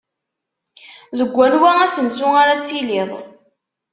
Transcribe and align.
Deg 1.17 1.33
anwa 1.45 1.71
asensu 1.83 2.27
ara 2.41 2.55
tittiliḍ? 2.61 3.09